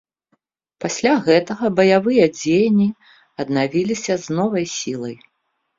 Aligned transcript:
Пасля 0.85 1.11
гэтага 1.27 1.65
баявыя 1.81 2.25
дзеянні 2.39 2.89
аднавіліся 3.45 4.13
з 4.27 4.41
новай 4.41 4.65
сілай. 4.83 5.17